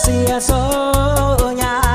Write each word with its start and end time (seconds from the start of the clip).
hacía 0.00 0.40
soñar. 0.40 1.90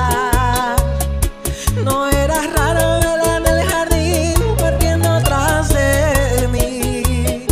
No 1.83 2.07
era 2.09 2.35
raro 2.55 2.99
verla 2.99 3.37
en 3.37 3.47
el 3.47 3.65
jardín 3.65 4.35
corriendo 4.59 5.09
atrás 5.09 5.69
de 5.69 6.47
mí. 6.49 7.47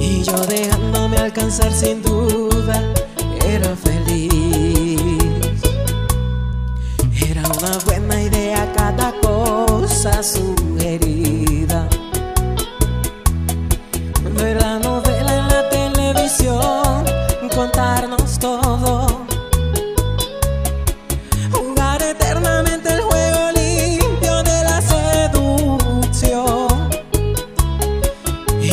Y 0.00 0.22
yo 0.22 0.36
dejándome 0.46 1.18
alcanzar 1.18 1.72
sin 1.72 2.03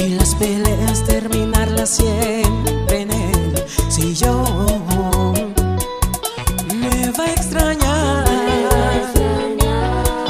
Y 0.04 0.10
las 0.16 0.34
peleas 0.34 1.04
terminarlas 1.06 1.90
siempre 1.92 3.02
en 3.02 3.12
el 3.12 3.64
sillón. 3.88 5.54
Me 6.74 7.12
va 7.12 7.24
a 7.24 7.32
extrañar 7.32 8.26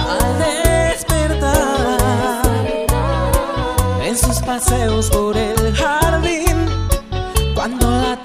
al 0.10 0.40
despertar 0.90 2.02
en 4.04 4.18
sus 4.18 4.40
paseos 4.40 5.10
por 5.10 5.38
el 5.38 5.74
jardín. 5.74 6.68
Cuando 7.56 7.90
la 7.90 8.22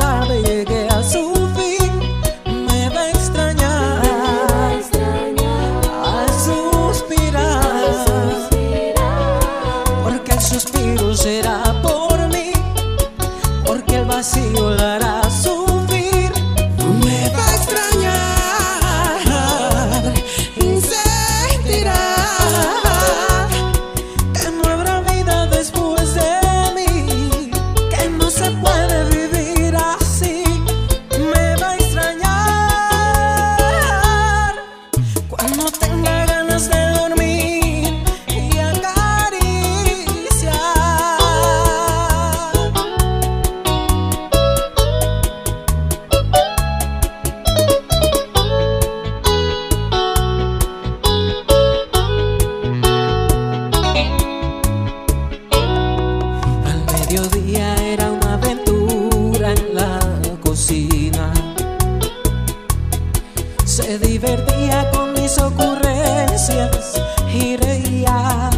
Se 63.64 63.98
divertía 63.98 64.90
con 64.90 65.14
mis 65.14 65.38
ocurrencias 65.38 67.00
y 67.32 67.56
reía. 67.56 68.50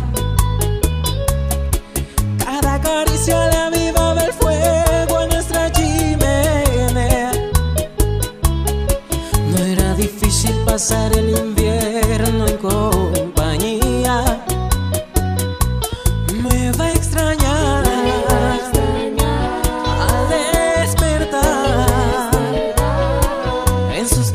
Cada 2.44 2.80
caricia 2.80 3.48
le 3.50 3.56
avivaba 3.56 4.20
el 4.24 4.32
fuego 4.32 5.18
a 5.18 5.26
nuestra 5.26 5.70
chimenea. 5.70 7.30
No 9.52 9.64
era 9.64 9.94
difícil 9.94 10.56
pasar 10.64 11.12
el 11.16 11.28
invierno 11.30 11.57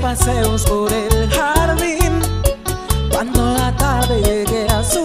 paseos 0.03 0.65
por 0.65 0.91
el 0.91 1.29
jardín. 1.29 2.19
Cuando 3.09 3.53
la 3.53 3.73
tarde 3.77 4.21
llegue 4.21 4.67
a 4.67 4.83
su 4.83 5.02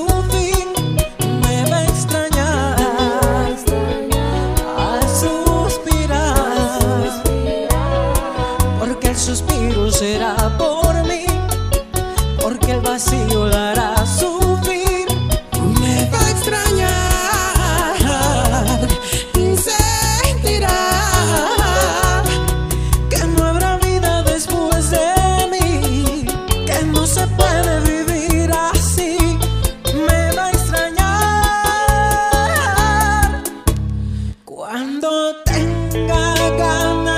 Cuando 34.68 35.34
tenga 35.46 36.34
ganas. 36.58 37.17